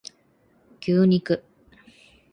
[0.79, 1.39] 牛肉